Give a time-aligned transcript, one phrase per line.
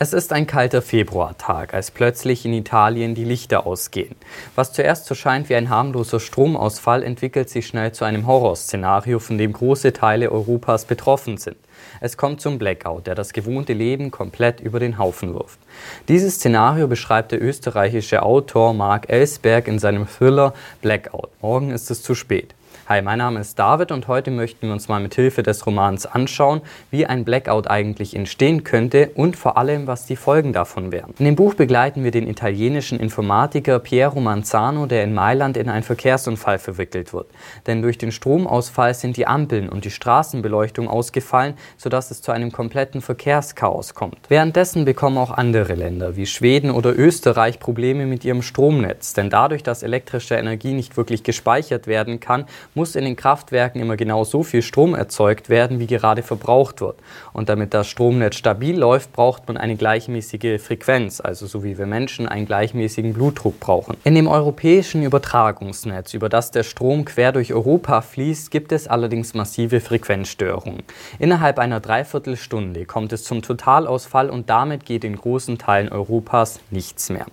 [0.00, 4.16] Es ist ein kalter Februartag, als plötzlich in Italien die Lichter ausgehen.
[4.56, 9.38] Was zuerst so scheint wie ein harmloser Stromausfall, entwickelt sich schnell zu einem Horrorszenario, von
[9.38, 11.58] dem große Teile Europas betroffen sind.
[12.00, 15.58] Es kommt zum Blackout, der das gewohnte Leben komplett über den Haufen wirft.
[16.08, 21.30] Dieses Szenario beschreibt der österreichische Autor Mark Ellsberg in seinem Thriller Blackout.
[21.40, 22.54] Morgen ist es zu spät.
[22.86, 26.04] Hi, mein Name ist David und heute möchten wir uns mal mit Hilfe des Romans
[26.04, 31.14] anschauen, wie ein Blackout eigentlich entstehen könnte und vor allem, was die Folgen davon wären.
[31.18, 35.82] In dem Buch begleiten wir den italienischen Informatiker Piero Manzano, der in Mailand in einen
[35.82, 37.28] Verkehrsunfall verwickelt wird.
[37.66, 42.52] Denn durch den Stromausfall sind die Ampeln und die Straßenbeleuchtung ausgefallen, sodass es zu einem
[42.52, 44.18] kompletten Verkehrschaos kommt.
[44.28, 49.62] Währenddessen bekommen auch andere Länder wie Schweden oder Österreich Probleme mit ihrem Stromnetz, denn dadurch,
[49.62, 54.42] dass elektrische Energie nicht wirklich gespeichert werden kann, muss in den Kraftwerken immer genau so
[54.42, 56.96] viel Strom erzeugt werden, wie gerade verbraucht wird.
[57.32, 61.86] Und damit das Stromnetz stabil läuft, braucht man eine gleichmäßige Frequenz, also so wie wir
[61.86, 63.96] Menschen einen gleichmäßigen Blutdruck brauchen.
[64.04, 69.34] In dem europäischen Übertragungsnetz, über das der Strom quer durch Europa fließt, gibt es allerdings
[69.34, 70.82] massive Frequenzstörungen.
[71.18, 77.10] Innerhalb einer Dreiviertelstunde kommt es zum Totalausfall und damit geht in großen Teilen Europas nichts
[77.10, 77.26] mehr.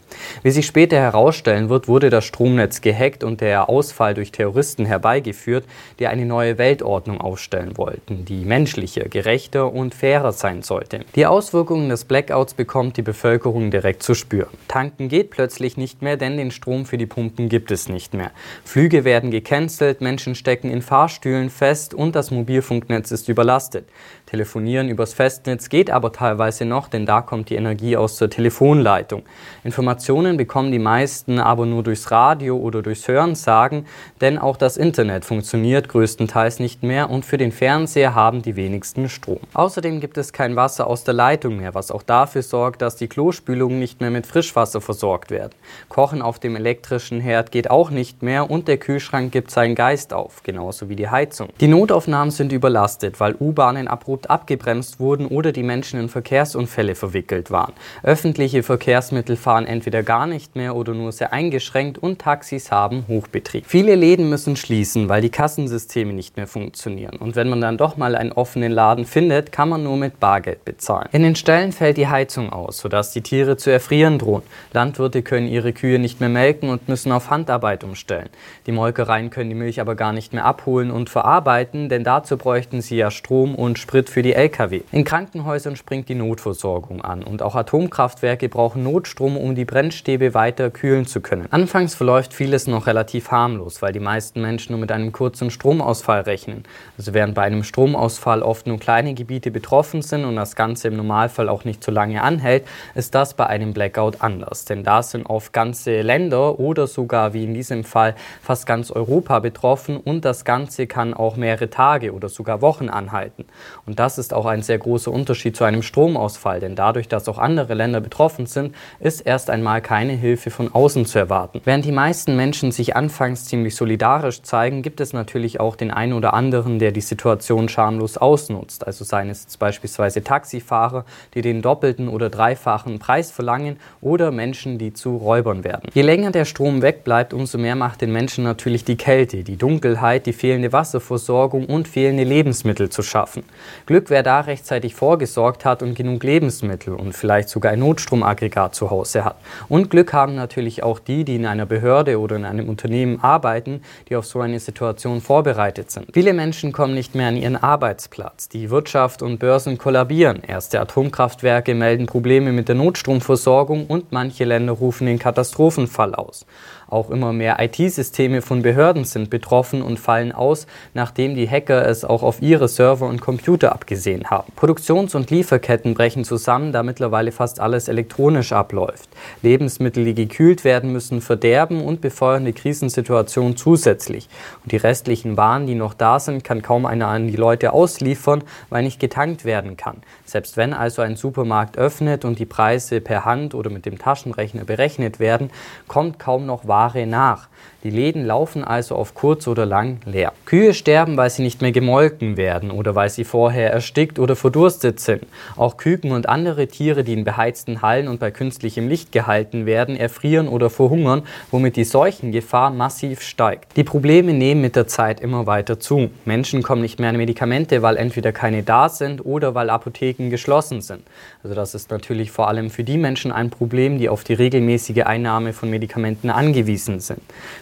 [0.43, 5.51] Wie sich später herausstellen wird, wurde das Stromnetz gehackt und der Ausfall durch Terroristen herbeigeführt
[5.51, 5.65] geführt,
[5.99, 11.01] die eine neue Weltordnung aufstellen wollten, die menschlicher, gerechter und fairer sein sollte.
[11.15, 14.49] Die Auswirkungen des Blackouts bekommt die Bevölkerung direkt zu spüren.
[14.67, 18.31] Tanken geht plötzlich nicht mehr, denn den Strom für die Pumpen gibt es nicht mehr.
[18.63, 23.85] Flüge werden gecancelt, Menschen stecken in Fahrstühlen fest und das Mobilfunknetz ist überlastet.
[24.31, 29.23] Telefonieren übers Festnetz geht aber teilweise noch, denn da kommt die Energie aus der Telefonleitung.
[29.65, 33.85] Informationen bekommen die meisten aber nur durchs Radio oder durchs Hörensagen,
[34.21, 39.09] denn auch das Internet funktioniert größtenteils nicht mehr und für den Fernseher haben die wenigsten
[39.09, 39.41] Strom.
[39.53, 43.09] Außerdem gibt es kein Wasser aus der Leitung mehr, was auch dafür sorgt, dass die
[43.09, 45.51] Klospülungen nicht mehr mit Frischwasser versorgt werden.
[45.89, 50.13] Kochen auf dem elektrischen Herd geht auch nicht mehr und der Kühlschrank gibt seinen Geist
[50.13, 51.49] auf, genauso wie die Heizung.
[51.59, 56.95] Die Notaufnahmen sind überlastet, weil U-Bahnen abrupt abrupt abgebremst wurden oder die Menschen in Verkehrsunfälle
[56.95, 57.73] verwickelt waren.
[58.03, 63.65] Öffentliche Verkehrsmittel fahren entweder gar nicht mehr oder nur sehr eingeschränkt und Taxis haben Hochbetrieb.
[63.67, 67.17] Viele Läden müssen schließen, weil die Kassensysteme nicht mehr funktionieren.
[67.17, 70.65] Und wenn man dann doch mal einen offenen Laden findet, kann man nur mit Bargeld
[70.65, 71.07] bezahlen.
[71.11, 74.43] In den Ställen fällt die Heizung aus, sodass die Tiere zu erfrieren drohen.
[74.73, 78.29] Landwirte können ihre Kühe nicht mehr melken und müssen auf Handarbeit umstellen.
[78.65, 82.81] Die Molkereien können die Milch aber gar nicht mehr abholen und verarbeiten, denn dazu bräuchten
[82.81, 84.81] sie ja Strom und Sprit für die Lkw.
[84.91, 90.69] In Krankenhäusern springt die Notversorgung an und auch Atomkraftwerke brauchen Notstrom, um die Brennstäbe weiter
[90.69, 91.47] kühlen zu können.
[91.49, 96.21] Anfangs verläuft vieles noch relativ harmlos, weil die meisten Menschen nur mit einem kurzen Stromausfall
[96.21, 96.63] rechnen.
[96.97, 100.97] Also während bei einem Stromausfall oft nur kleine Gebiete betroffen sind und das Ganze im
[100.97, 104.65] Normalfall auch nicht so lange anhält, ist das bei einem Blackout anders.
[104.65, 109.39] Denn da sind oft ganze Länder oder sogar wie in diesem Fall fast ganz Europa
[109.39, 113.45] betroffen und das Ganze kann auch mehrere Tage oder sogar Wochen anhalten.
[113.85, 117.37] Und das ist auch ein sehr großer Unterschied zu einem Stromausfall, denn dadurch, dass auch
[117.37, 121.61] andere Länder betroffen sind, ist erst einmal keine Hilfe von außen zu erwarten.
[121.65, 126.13] Während die meisten Menschen sich anfangs ziemlich solidarisch zeigen, gibt es natürlich auch den einen
[126.13, 128.87] oder anderen, der die Situation schamlos ausnutzt.
[128.87, 134.93] Also seien es beispielsweise Taxifahrer, die den doppelten oder dreifachen Preis verlangen oder Menschen, die
[134.93, 135.91] zu Räubern werden.
[135.93, 140.25] Je länger der Strom wegbleibt, umso mehr macht den Menschen natürlich die Kälte, die Dunkelheit,
[140.25, 143.43] die fehlende Wasserversorgung und fehlende Lebensmittel zu schaffen.
[143.91, 148.89] Glück, wer da rechtzeitig vorgesorgt hat und genug Lebensmittel und vielleicht sogar ein Notstromaggregat zu
[148.89, 149.35] Hause hat.
[149.67, 153.81] Und Glück haben natürlich auch die, die in einer Behörde oder in einem Unternehmen arbeiten,
[154.07, 156.07] die auf so eine Situation vorbereitet sind.
[156.13, 158.47] Viele Menschen kommen nicht mehr an ihren Arbeitsplatz.
[158.47, 160.41] Die Wirtschaft und Börsen kollabieren.
[160.41, 166.45] Erste Atomkraftwerke melden Probleme mit der Notstromversorgung und manche Länder rufen den Katastrophenfall aus.
[166.91, 172.03] Auch immer mehr IT-Systeme von Behörden sind betroffen und fallen aus, nachdem die Hacker es
[172.03, 174.51] auch auf ihre Server und Computer abgesehen haben.
[174.57, 179.07] Produktions- und Lieferketten brechen zusammen, da mittlerweile fast alles elektronisch abläuft.
[179.41, 184.27] Lebensmittel, die gekühlt werden müssen, verderben und befeuern die Krisensituation zusätzlich.
[184.63, 188.43] Und die restlichen Waren, die noch da sind, kann kaum einer an die Leute ausliefern,
[188.69, 190.01] weil nicht getankt werden kann.
[190.25, 194.65] Selbst wenn also ein Supermarkt öffnet und die Preise per Hand oder mit dem Taschenrechner
[194.65, 195.51] berechnet werden,
[195.87, 197.47] kommt kaum noch Ware Ware nach.
[197.83, 200.33] Die Läden laufen also auf kurz oder lang leer.
[200.45, 204.99] Kühe sterben, weil sie nicht mehr gemolken werden oder weil sie vorher erstickt oder verdurstet
[204.99, 205.23] sind.
[205.57, 209.95] Auch Küken und andere Tiere, die in beheizten Hallen und bei künstlichem Licht gehalten werden,
[209.95, 213.75] erfrieren oder verhungern, womit die Seuchengefahr massiv steigt.
[213.75, 216.11] Die Probleme nehmen mit der Zeit immer weiter zu.
[216.23, 220.81] Menschen kommen nicht mehr an Medikamente, weil entweder keine da sind oder weil Apotheken geschlossen
[220.81, 221.01] sind.
[221.43, 225.01] Also das ist natürlich vor allem für die Menschen ein Problem, die auf die regelmäßige
[225.03, 227.21] Einnahme von Medikamenten angewiesen sind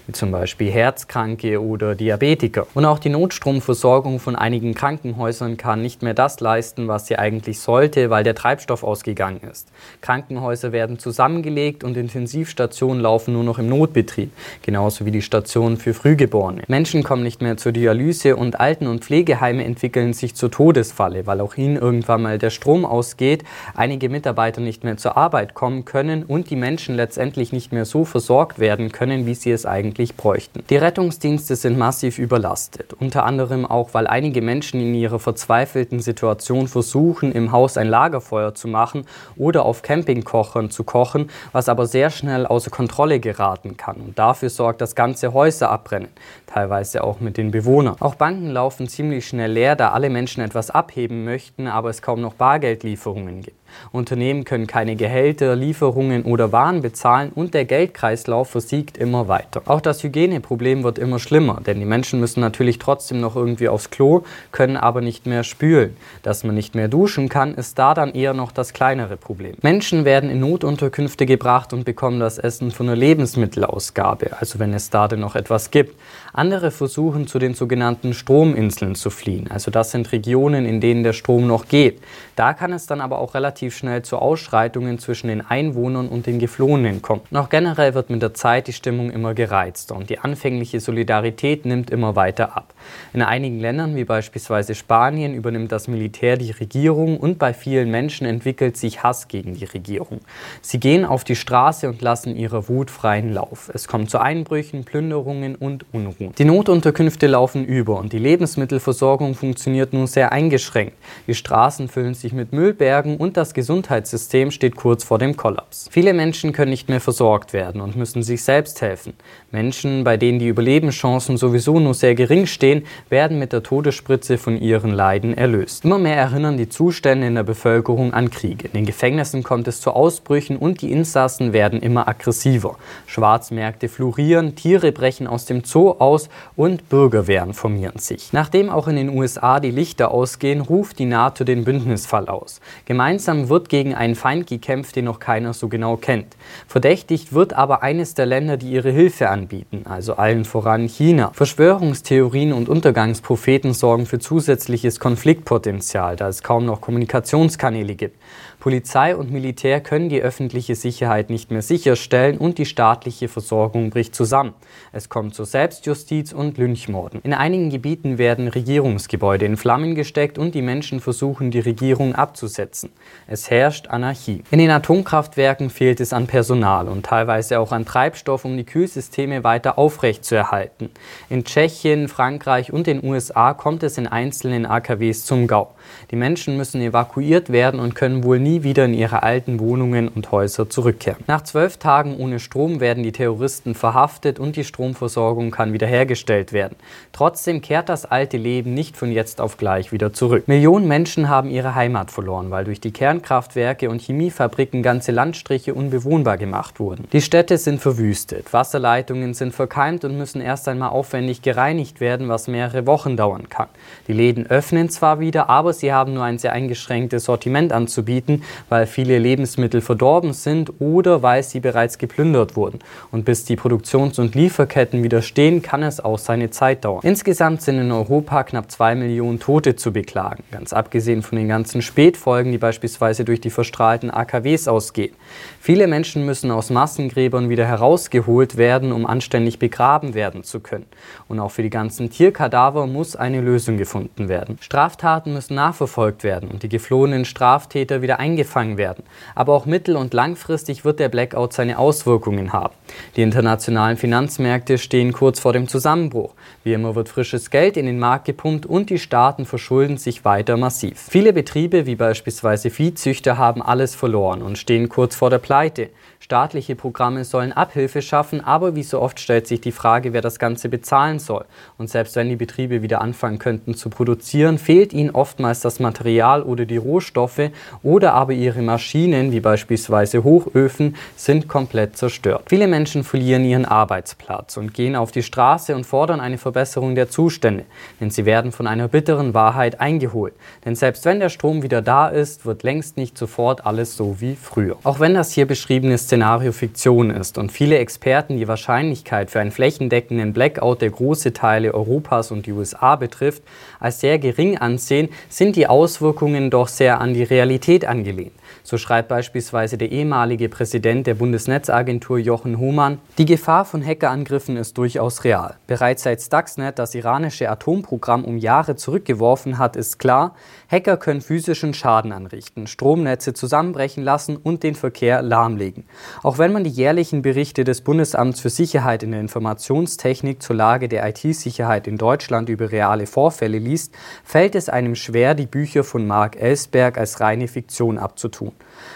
[0.10, 2.66] wie zum Beispiel Herzkranke oder Diabetiker.
[2.74, 7.60] Und auch die Notstromversorgung von einigen Krankenhäusern kann nicht mehr das leisten, was sie eigentlich
[7.60, 9.68] sollte, weil der Treibstoff ausgegangen ist.
[10.02, 14.32] Krankenhäuser werden zusammengelegt und Intensivstationen laufen nur noch im Notbetrieb,
[14.64, 16.64] genauso wie die Stationen für Frühgeborene.
[16.68, 21.40] Menschen kommen nicht mehr zur Dialyse und Alten- und Pflegeheime entwickeln sich zur Todesfalle, weil
[21.40, 23.44] auch ihnen irgendwann mal der Strom ausgeht,
[23.76, 28.06] einige Mitarbeiter nicht mehr zur Arbeit kommen können und die Menschen letztendlich nicht mehr so
[28.06, 30.64] versorgt werden können, wie sie es eigentlich eigentlich bräuchten.
[30.70, 36.68] Die Rettungsdienste sind massiv überlastet, unter anderem auch, weil einige Menschen in ihrer verzweifelten Situation
[36.70, 39.06] versuchen, im Haus ein Lagerfeuer zu machen
[39.36, 43.98] oder auf Campingkochern zu kochen, was aber sehr schnell außer Kontrolle geraten kann.
[43.98, 46.10] Und dafür sorgt, dass ganze Häuser abbrennen,
[46.48, 47.98] teilweise auch mit den Bewohnern.
[48.00, 52.22] Auch Banken laufen ziemlich schnell leer, da alle Menschen etwas abheben möchten, aber es kaum
[52.22, 53.59] noch Bargeldlieferungen gibt.
[53.92, 59.62] Unternehmen können keine Gehälter, Lieferungen oder Waren bezahlen und der Geldkreislauf versiegt immer weiter.
[59.66, 63.90] Auch das Hygieneproblem wird immer schlimmer, denn die Menschen müssen natürlich trotzdem noch irgendwie aufs
[63.90, 65.96] Klo, können aber nicht mehr spülen.
[66.24, 69.56] Dass man nicht mehr duschen kann, ist da dann eher noch das kleinere Problem.
[69.62, 74.90] Menschen werden in Notunterkünfte gebracht und bekommen das Essen von der Lebensmittelausgabe, also wenn es
[74.90, 76.00] da denn noch etwas gibt.
[76.34, 81.14] Andere versuchen zu den sogenannten Strominseln zu fliehen, also das sind Regionen, in denen der
[81.14, 82.02] Strom noch geht.
[82.36, 86.40] Da kann es dann aber auch relativ schnell zu Ausschreitungen zwischen den Einwohnern und den
[86.40, 87.32] Geflohenen kommt.
[87.32, 91.90] Noch generell wird mit der Zeit die Stimmung immer gereizter und die anfängliche Solidarität nimmt
[91.90, 92.74] immer weiter ab.
[93.14, 98.28] In einigen Ländern, wie beispielsweise Spanien, übernimmt das Militär die Regierung und bei vielen Menschen
[98.28, 100.22] entwickelt sich Hass gegen die Regierung.
[100.62, 103.70] Sie gehen auf die Straße und lassen ihrer Wut freien Lauf.
[103.74, 106.19] Es kommt zu Einbrüchen, Plünderungen und Unruhen.
[106.20, 110.98] Die Notunterkünfte laufen über und die Lebensmittelversorgung funktioniert nur sehr eingeschränkt.
[111.28, 115.88] Die Straßen füllen sich mit Müllbergen und das Gesundheitssystem steht kurz vor dem Kollaps.
[115.90, 119.14] Viele Menschen können nicht mehr versorgt werden und müssen sich selbst helfen.
[119.52, 124.60] Menschen, bei denen die Überlebenschancen sowieso nur sehr gering stehen, werden mit der Todesspritze von
[124.60, 125.86] ihren Leiden erlöst.
[125.86, 128.68] Immer mehr erinnern die Zustände in der Bevölkerung an Kriege.
[128.68, 132.78] In den Gefängnissen kommt es zu Ausbrüchen und die Insassen werden immer aggressiver.
[133.08, 138.34] Schwarzmärkte florieren, Tiere brechen aus dem Zoo aus und Bürgerwehren formieren sich.
[138.34, 142.62] Nachdem auch in den USA die Lichter ausgehen, ruft die NATO den Bündnisfall aus.
[142.86, 146.36] Gemeinsam wird gegen einen Feind gekämpft, den noch keiner so genau kennt.
[146.68, 151.32] Verdächtigt wird aber eines der Länder, die ihre Hilfe anbieten, also allen voran China.
[151.34, 158.18] Verschwörungstheorien und Untergangspropheten sorgen für zusätzliches Konfliktpotenzial, da es kaum noch Kommunikationskanäle gibt.
[158.60, 164.14] Polizei und Militär können die öffentliche Sicherheit nicht mehr sicherstellen und die staatliche Versorgung bricht
[164.14, 164.54] zusammen.
[164.92, 167.22] Es kommt zur Selbstjustiz und Lynchmorden.
[167.24, 172.90] In einigen Gebieten werden Regierungsgebäude in Flammen gesteckt und die Menschen versuchen, die Regierung abzusetzen.
[173.28, 174.44] Es herrscht Anarchie.
[174.52, 179.46] In den Atomkraftwerken fehlt es an Personal und teilweise auch an Treibstoff, um die Kühlsysteme
[179.46, 180.90] weiter aufrechtzuerhalten.
[181.30, 185.76] In Tschechien, Frankreich und den USA kommt es in einzelnen AKWs zum Gau.
[186.12, 190.32] Die Menschen müssen evakuiert werden und können wohl nie wieder in ihre alten Wohnungen und
[190.32, 191.24] Häuser zurückkehren.
[191.28, 196.76] Nach zwölf Tagen ohne Strom werden die Terroristen verhaftet und die Stromversorgung kann wiederhergestellt werden.
[197.12, 200.48] Trotzdem kehrt das alte Leben nicht von jetzt auf gleich wieder zurück.
[200.48, 206.38] Millionen Menschen haben ihre Heimat verloren, weil durch die Kernkraftwerke und Chemiefabriken ganze Landstriche unbewohnbar
[206.38, 207.08] gemacht wurden.
[207.14, 212.48] Die Städte sind verwüstet, Wasserleitungen sind verkeimt und müssen erst einmal aufwendig gereinigt werden, was
[212.48, 213.68] mehrere Wochen dauern kann.
[214.08, 218.86] Die Läden öffnen zwar wieder, aber sie haben nur ein sehr eingeschränktes Sortiment anzubieten, weil
[218.86, 222.80] viele Lebensmittel verdorben sind oder weil sie bereits geplündert wurden.
[223.12, 227.02] Und bis die Produktions- und Lieferketten wieder stehen, kann es auch seine Zeit dauern.
[227.04, 231.82] Insgesamt sind in Europa knapp zwei Millionen Tote zu beklagen, ganz abgesehen von den ganzen
[231.82, 235.16] Spätfolgen, die beispielsweise durch die verstrahlten AKWs ausgehen.
[235.62, 240.86] Viele Menschen müssen aus Massengräbern wieder herausgeholt werden, um anständig begraben werden zu können.
[241.28, 244.58] Und auch für die ganzen Tierkadaver muss eine Lösung gefunden werden.
[244.60, 249.04] Straftaten müssen nach nachverfolgt werden und die geflohenen Straftäter wieder eingefangen werden.
[249.36, 252.74] Aber auch mittel- und langfristig wird der Blackout seine Auswirkungen haben.
[253.16, 256.34] Die internationalen Finanzmärkte stehen kurz vor dem Zusammenbruch.
[256.64, 260.58] Wie immer wird frisches Geld in den Markt gepumpt und die Staaten verschulden sich weiter
[260.58, 261.08] massiv.
[261.10, 265.90] Viele Betriebe wie beispielsweise Viehzüchter haben alles verloren und stehen kurz vor der Pleite.
[266.22, 270.38] Staatliche Programme sollen Abhilfe schaffen, aber wie so oft stellt sich die Frage, wer das
[270.38, 271.46] Ganze bezahlen soll.
[271.78, 276.44] Und selbst wenn die Betriebe wieder anfangen könnten zu produzieren, fehlt ihnen oftmals das Material
[276.44, 277.52] oder die Rohstoffe
[277.84, 282.44] oder aber ihre Maschinen, wie beispielsweise Hochöfen, sind komplett zerstört.
[282.50, 287.10] Viele Menschen verlieren ihren Arbeitsplatz und gehen auf die Straße und fordern eine Verbesserung der
[287.10, 287.64] Zustände,
[288.02, 290.34] denn sie werden von einer bitteren Wahrheit eingeholt.
[290.66, 294.36] Denn selbst wenn der Strom wieder da ist, wird längst nicht sofort alles so wie
[294.36, 294.76] früher.
[294.84, 299.52] Auch wenn das hier beschriebene Szenario Fiktion ist und viele Experten die Wahrscheinlichkeit für einen
[299.52, 303.44] flächendeckenden Blackout, der große Teile Europas und die USA betrifft,
[303.80, 308.34] als sehr gering ansehen, sind die Auswirkungen doch sehr an die Realität angelehnt.
[308.64, 314.78] So schreibt beispielsweise der ehemalige Präsident der Bundesnetzagentur Jochen Hohmann, die Gefahr von Hackerangriffen ist
[314.78, 315.56] durchaus real.
[315.68, 320.36] Bereits seit Stuxnet das iranische Atomprogramm um Jahre zurückgeworfen hat, ist klar,
[320.72, 325.86] Hacker können physischen Schaden anrichten, Stromnetze zusammenbrechen lassen und den Verkehr lahmlegen.
[326.22, 330.88] Auch wenn man die jährlichen Berichte des Bundesamts für Sicherheit in der Informationstechnik zur Lage
[330.88, 336.06] der IT-Sicherheit in Deutschland über reale Vorfälle liest, fällt es einem schwer, die Bücher von
[336.06, 338.52] Mark Ellsberg als reine Fiktion abzutun.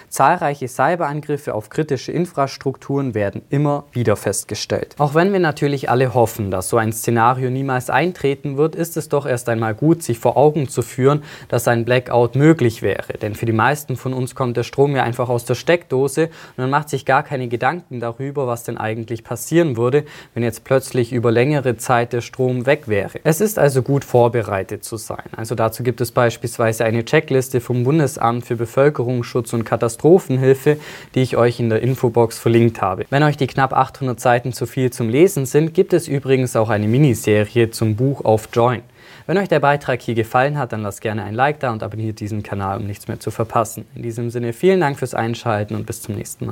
[0.09, 4.95] Zahlreiche Cyberangriffe auf kritische Infrastrukturen werden immer wieder festgestellt.
[4.99, 9.09] Auch wenn wir natürlich alle hoffen, dass so ein Szenario niemals eintreten wird, ist es
[9.09, 13.13] doch erst einmal gut, sich vor Augen zu führen, dass ein Blackout möglich wäre.
[13.21, 16.57] Denn für die meisten von uns kommt der Strom ja einfach aus der Steckdose und
[16.57, 21.11] man macht sich gar keine Gedanken darüber, was denn eigentlich passieren würde, wenn jetzt plötzlich
[21.11, 23.19] über längere Zeit der Strom weg wäre.
[23.23, 25.25] Es ist also gut vorbereitet zu sein.
[25.35, 30.77] Also dazu gibt es beispielsweise eine Checkliste vom Bundesamt für Bevölkerungsschutz und Katastrophenhilfe,
[31.15, 33.05] die ich euch in der Infobox verlinkt habe.
[33.09, 36.69] Wenn euch die knapp 800 Seiten zu viel zum Lesen sind, gibt es übrigens auch
[36.69, 38.83] eine Miniserie zum Buch auf Join.
[39.25, 42.19] Wenn euch der Beitrag hier gefallen hat, dann lasst gerne ein Like da und abonniert
[42.19, 43.85] diesen Kanal, um nichts mehr zu verpassen.
[43.95, 46.51] In diesem Sinne vielen Dank fürs Einschalten und bis zum nächsten Mal.